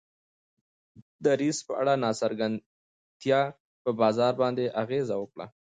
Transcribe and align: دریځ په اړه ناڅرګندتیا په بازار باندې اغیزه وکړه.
دریځ 1.25 1.57
په 1.67 1.73
اړه 1.81 1.93
ناڅرګندتیا 2.03 3.41
په 3.83 3.89
بازار 4.01 4.33
باندې 4.41 4.73
اغیزه 4.81 5.15
وکړه. 5.19 5.45